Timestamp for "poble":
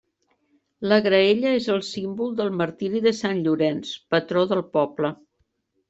4.79-5.19